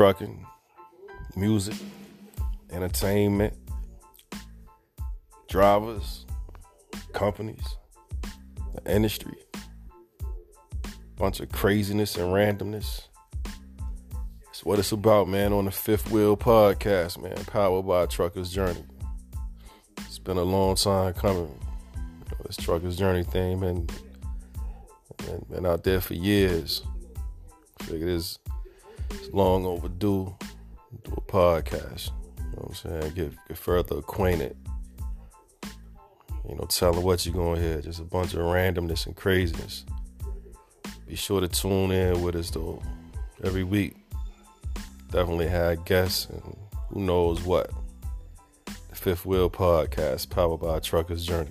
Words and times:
trucking, 0.00 0.46
music, 1.36 1.74
entertainment, 2.70 3.52
drivers, 5.46 6.24
companies, 7.12 7.76
the 8.72 8.94
industry, 8.94 9.36
bunch 11.16 11.40
of 11.40 11.52
craziness 11.52 12.16
and 12.16 12.32
randomness. 12.32 13.08
It's 14.48 14.64
what 14.64 14.78
it's 14.78 14.90
about, 14.90 15.28
man, 15.28 15.52
on 15.52 15.66
the 15.66 15.70
Fifth 15.70 16.10
Wheel 16.10 16.34
Podcast, 16.34 17.22
man, 17.22 17.36
powered 17.44 17.86
by 17.86 18.06
Trucker's 18.06 18.50
Journey. 18.50 18.86
It's 19.98 20.18
been 20.18 20.38
a 20.38 20.42
long 20.42 20.76
time 20.76 21.12
coming. 21.12 21.60
You 21.94 22.00
know, 22.30 22.46
this 22.46 22.56
Trucker's 22.56 22.96
Journey 22.96 23.24
thing, 23.24 23.60
man, 23.60 23.86
been, 25.18 25.44
been 25.50 25.66
out 25.66 25.84
there 25.84 26.00
for 26.00 26.14
years. 26.14 26.80
Figured 27.82 28.08
it's, 28.08 28.38
it's 29.10 29.30
long 29.32 29.64
overdue. 29.64 30.36
Do 31.04 31.12
a 31.16 31.20
podcast. 31.20 32.10
You 32.38 32.44
know 32.44 32.50
what 32.52 32.68
I'm 32.68 32.74
saying? 32.74 33.14
Get, 33.14 33.32
get 33.48 33.58
further 33.58 33.98
acquainted. 33.98 34.56
You 36.48 36.56
know, 36.56 36.66
tell 36.68 36.92
them 36.92 37.04
what 37.04 37.24
you're 37.24 37.34
going 37.34 37.56
to 37.56 37.62
hear. 37.62 37.80
Just 37.80 38.00
a 38.00 38.04
bunch 38.04 38.34
of 38.34 38.40
randomness 38.40 39.06
and 39.06 39.14
craziness. 39.14 39.84
Be 41.06 41.16
sure 41.16 41.40
to 41.40 41.48
tune 41.48 41.90
in 41.90 42.22
with 42.22 42.36
us 42.36 42.50
though 42.50 42.82
every 43.42 43.64
week. 43.64 43.96
Definitely 45.10 45.48
had 45.48 45.84
guests 45.84 46.28
and 46.30 46.56
who 46.88 47.00
knows 47.00 47.42
what. 47.42 47.70
The 48.66 48.96
Fifth 48.96 49.26
Wheel 49.26 49.50
Podcast, 49.50 50.30
powered 50.30 50.60
by 50.60 50.78
Trucker's 50.80 51.24
Journey. 51.24 51.50